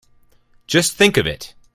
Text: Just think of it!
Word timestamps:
Just 0.65 0.93
think 0.93 1.15
of 1.15 1.27
it! 1.27 1.53